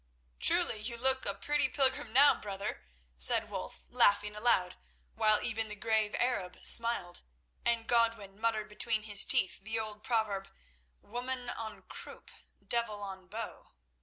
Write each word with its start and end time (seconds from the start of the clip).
"Truly 0.39 0.79
you 0.81 0.97
look 0.97 1.27
a 1.27 1.35
pretty 1.35 1.69
pilgrim 1.69 2.11
now, 2.11 2.33
brother," 2.33 2.81
said 3.19 3.51
Wulf, 3.51 3.83
laughing 3.87 4.35
aloud, 4.35 4.75
while 5.13 5.39
even 5.43 5.69
the 5.69 5.75
grave 5.75 6.15
Arab 6.17 6.57
smiled 6.63 7.21
and 7.63 7.85
Godwin 7.85 8.41
muttered 8.41 8.67
between 8.67 9.03
his 9.03 9.25
teeth 9.25 9.59
the 9.63 9.77
old 9.77 10.03
proverb 10.03 10.49
"Woman 11.03 11.51
on 11.51 11.83
croup, 11.83 12.31
devil 12.67 13.03
on 13.03 13.27
bow." 13.27 13.73